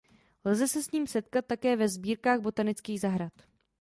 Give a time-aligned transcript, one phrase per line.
[0.45, 3.33] Lze se s ním setkat také ve sbírkách botanických zahrad.